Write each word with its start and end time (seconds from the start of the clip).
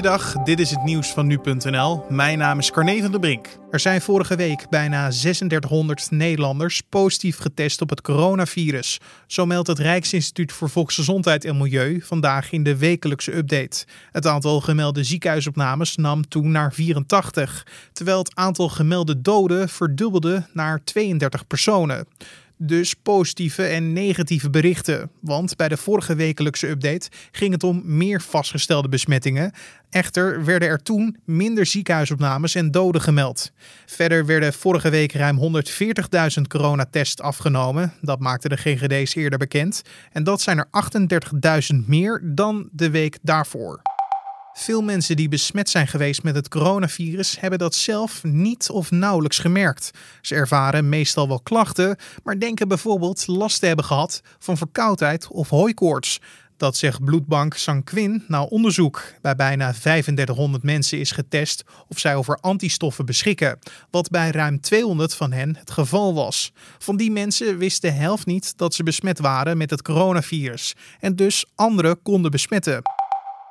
Goeiedag, 0.00 0.32
dit 0.32 0.60
is 0.60 0.70
het 0.70 0.82
nieuws 0.84 1.12
van 1.12 1.26
nu.nl. 1.26 2.04
Mijn 2.08 2.38
naam 2.38 2.58
is 2.58 2.70
Carne 2.70 3.00
van 3.00 3.10
der 3.10 3.20
Brink. 3.20 3.46
Er 3.70 3.80
zijn 3.80 4.00
vorige 4.00 4.36
week 4.36 4.68
bijna 4.68 5.08
3600 5.08 6.10
Nederlanders 6.10 6.82
positief 6.88 7.38
getest 7.38 7.80
op 7.80 7.90
het 7.90 8.00
coronavirus. 8.00 9.00
Zo 9.26 9.46
meldt 9.46 9.68
het 9.68 9.78
Rijksinstituut 9.78 10.52
voor 10.52 10.70
Volksgezondheid 10.70 11.44
en 11.44 11.56
Milieu 11.56 12.00
vandaag 12.02 12.52
in 12.52 12.62
de 12.62 12.76
wekelijkse 12.76 13.36
update. 13.36 13.84
Het 14.12 14.26
aantal 14.26 14.60
gemelde 14.60 15.04
ziekenhuisopnames 15.04 15.96
nam 15.96 16.28
toen 16.28 16.50
naar 16.50 16.72
84, 16.72 17.66
terwijl 17.92 18.18
het 18.18 18.36
aantal 18.36 18.68
gemelde 18.68 19.20
doden 19.20 19.68
verdubbelde 19.68 20.46
naar 20.52 20.84
32 20.84 21.46
personen. 21.46 22.06
Dus 22.62 22.94
positieve 22.94 23.66
en 23.66 23.92
negatieve 23.92 24.50
berichten. 24.50 25.10
Want 25.20 25.56
bij 25.56 25.68
de 25.68 25.76
vorige 25.76 26.14
wekelijkse 26.14 26.68
update 26.68 27.08
ging 27.30 27.52
het 27.52 27.62
om 27.62 27.82
meer 27.84 28.20
vastgestelde 28.20 28.88
besmettingen. 28.88 29.52
Echter 29.90 30.44
werden 30.44 30.68
er 30.68 30.82
toen 30.82 31.16
minder 31.24 31.66
ziekenhuisopnames 31.66 32.54
en 32.54 32.70
doden 32.70 33.00
gemeld. 33.00 33.52
Verder 33.86 34.26
werden 34.26 34.52
vorige 34.52 34.90
week 34.90 35.12
ruim 35.12 35.62
140.000 36.38 36.42
coronatests 36.48 37.22
afgenomen. 37.22 37.92
Dat 38.00 38.20
maakte 38.20 38.48
de 38.48 38.56
GGD's 38.56 39.14
eerder 39.14 39.38
bekend. 39.38 39.82
En 40.12 40.24
dat 40.24 40.40
zijn 40.40 40.58
er 40.58 40.68
38.000 41.72 41.86
meer 41.86 42.20
dan 42.24 42.68
de 42.72 42.90
week 42.90 43.18
daarvoor. 43.22 43.82
Veel 44.60 44.82
mensen 44.82 45.16
die 45.16 45.28
besmet 45.28 45.70
zijn 45.70 45.88
geweest 45.88 46.22
met 46.22 46.34
het 46.34 46.48
coronavirus 46.48 47.40
hebben 47.40 47.58
dat 47.58 47.74
zelf 47.74 48.24
niet 48.24 48.70
of 48.70 48.90
nauwelijks 48.90 49.38
gemerkt. 49.38 49.90
Ze 50.20 50.34
ervaren 50.34 50.88
meestal 50.88 51.28
wel 51.28 51.40
klachten, 51.40 51.96
maar 52.24 52.38
denken 52.38 52.68
bijvoorbeeld 52.68 53.26
last 53.26 53.60
te 53.60 53.66
hebben 53.66 53.84
gehad 53.84 54.22
van 54.38 54.56
verkoudheid 54.56 55.28
of 55.28 55.48
hooikoorts. 55.48 56.20
Dat 56.56 56.76
zegt 56.76 57.04
bloedbank 57.04 57.54
Sanquin 57.54 58.24
na 58.28 58.42
onderzoek. 58.42 59.02
Bij 59.22 59.36
bijna 59.36 59.72
3500 59.72 60.62
mensen 60.62 60.98
is 60.98 61.10
getest 61.10 61.64
of 61.88 61.98
zij 61.98 62.16
over 62.16 62.38
antistoffen 62.40 63.06
beschikken, 63.06 63.58
wat 63.90 64.10
bij 64.10 64.30
ruim 64.30 64.60
200 64.60 65.14
van 65.14 65.32
hen 65.32 65.56
het 65.56 65.70
geval 65.70 66.14
was. 66.14 66.52
Van 66.78 66.96
die 66.96 67.10
mensen 67.10 67.58
wist 67.58 67.82
de 67.82 67.90
helft 67.90 68.26
niet 68.26 68.58
dat 68.58 68.74
ze 68.74 68.82
besmet 68.82 69.18
waren 69.18 69.56
met 69.56 69.70
het 69.70 69.82
coronavirus 69.82 70.74
en 71.00 71.16
dus 71.16 71.44
anderen 71.54 72.02
konden 72.02 72.30
besmetten. 72.30 72.82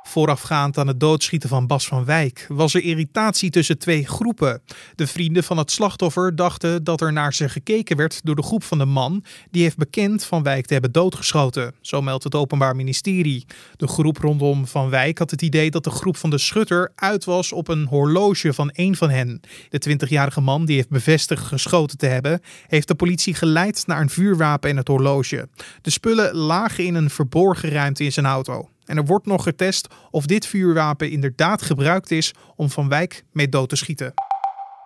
Voorafgaand 0.03 0.77
aan 0.77 0.87
het 0.87 0.99
doodschieten 0.99 1.49
van 1.49 1.67
Bas 1.67 1.87
van 1.87 2.05
Wijk 2.05 2.45
was 2.47 2.73
er 2.73 2.83
irritatie 2.83 3.49
tussen 3.49 3.77
twee 3.77 4.07
groepen. 4.07 4.61
De 4.95 5.07
vrienden 5.07 5.43
van 5.43 5.57
het 5.57 5.71
slachtoffer 5.71 6.35
dachten 6.35 6.83
dat 6.83 7.01
er 7.01 7.13
naar 7.13 7.33
ze 7.33 7.49
gekeken 7.49 7.97
werd 7.97 8.19
door 8.23 8.35
de 8.35 8.43
groep 8.43 8.63
van 8.63 8.77
de 8.77 8.85
man 8.85 9.23
die 9.51 9.61
heeft 9.61 9.77
bekend 9.77 10.23
Van 10.23 10.43
Wijk 10.43 10.65
te 10.65 10.73
hebben 10.73 10.91
doodgeschoten. 10.91 11.73
Zo 11.81 12.01
meldt 12.01 12.23
het 12.23 12.35
Openbaar 12.35 12.75
Ministerie. 12.75 13.45
De 13.75 13.87
groep 13.87 14.17
rondom 14.17 14.67
Van 14.67 14.89
Wijk 14.89 15.17
had 15.17 15.31
het 15.31 15.41
idee 15.41 15.71
dat 15.71 15.83
de 15.83 15.89
groep 15.89 16.17
van 16.17 16.29
de 16.29 16.37
schutter 16.37 16.91
uit 16.95 17.25
was 17.25 17.51
op 17.51 17.67
een 17.67 17.85
horloge 17.85 18.53
van 18.53 18.69
een 18.73 18.95
van 18.95 19.09
hen. 19.09 19.41
De 19.69 19.97
20-jarige 20.05 20.41
man 20.41 20.65
die 20.65 20.75
heeft 20.75 20.89
bevestigd 20.89 21.45
geschoten 21.45 21.97
te 21.97 22.05
hebben, 22.05 22.41
heeft 22.67 22.87
de 22.87 22.95
politie 22.95 23.33
geleid 23.33 23.83
naar 23.87 24.01
een 24.01 24.09
vuurwapen 24.09 24.69
en 24.69 24.77
het 24.77 24.87
horloge. 24.87 25.49
De 25.81 25.89
spullen 25.89 26.35
lagen 26.35 26.85
in 26.85 26.95
een 26.95 27.09
verborgen 27.09 27.69
ruimte 27.69 28.03
in 28.03 28.11
zijn 28.11 28.25
auto. 28.25 28.69
En 28.89 28.97
er 28.97 29.05
wordt 29.05 29.25
nog 29.25 29.43
getest 29.43 29.87
of 30.11 30.25
dit 30.25 30.45
vuurwapen 30.45 31.09
inderdaad 31.09 31.61
gebruikt 31.61 32.11
is 32.11 32.33
om 32.55 32.69
Van 32.69 32.89
Wijk 32.89 33.23
mee 33.31 33.49
dood 33.49 33.69
te 33.69 33.75
schieten. 33.75 34.13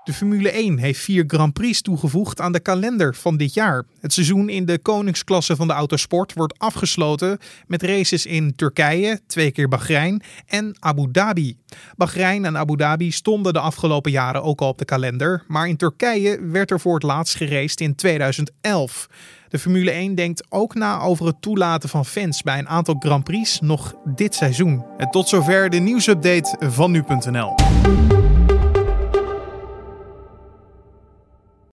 De 0.03 0.13
Formule 0.13 0.49
1 0.49 0.77
heeft 0.77 0.99
vier 0.99 1.23
Grand 1.27 1.53
Prix 1.53 1.81
toegevoegd 1.81 2.41
aan 2.41 2.51
de 2.51 2.59
kalender 2.59 3.15
van 3.15 3.37
dit 3.37 3.53
jaar. 3.53 3.85
Het 3.99 4.13
seizoen 4.13 4.49
in 4.49 4.65
de 4.65 4.79
koningsklasse 4.79 5.55
van 5.55 5.67
de 5.67 5.73
autosport 5.73 6.33
wordt 6.33 6.59
afgesloten 6.59 7.37
met 7.67 7.83
races 7.83 8.25
in 8.25 8.55
Turkije, 8.55 9.21
twee 9.27 9.51
keer 9.51 9.67
Bahrein 9.67 10.21
en 10.47 10.75
Abu 10.79 11.11
Dhabi. 11.11 11.57
Bahrein 11.95 12.45
en 12.45 12.57
Abu 12.57 12.75
Dhabi 12.75 13.11
stonden 13.11 13.53
de 13.53 13.59
afgelopen 13.59 14.11
jaren 14.11 14.43
ook 14.43 14.61
al 14.61 14.67
op 14.67 14.77
de 14.77 14.85
kalender, 14.85 15.43
maar 15.47 15.67
in 15.67 15.77
Turkije 15.77 16.39
werd 16.41 16.71
er 16.71 16.79
voor 16.79 16.93
het 16.93 17.03
laatst 17.03 17.35
geraced 17.35 17.81
in 17.81 17.95
2011. 17.95 19.07
De 19.49 19.59
Formule 19.59 19.91
1 19.91 20.15
denkt 20.15 20.45
ook 20.49 20.75
na 20.75 20.99
over 20.99 21.25
het 21.25 21.41
toelaten 21.41 21.89
van 21.89 22.05
fans 22.05 22.41
bij 22.41 22.59
een 22.59 22.69
aantal 22.69 22.95
Grand 22.99 23.23
Prix 23.23 23.59
nog 23.59 23.95
dit 24.05 24.35
seizoen. 24.35 24.85
En 24.97 25.09
tot 25.09 25.29
zover 25.29 25.69
de 25.69 25.79
nieuwsupdate 25.79 26.55
van 26.59 26.91
nu.nl. 26.91 27.55